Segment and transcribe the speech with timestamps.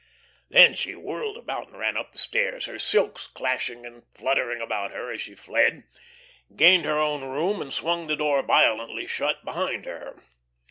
[0.49, 4.89] Then she whirled about and ran up the stairs, her silks clashing and fluttering about
[4.89, 5.83] her as she fled,
[6.55, 10.19] gained her own room, and swung the door violently shut behind her.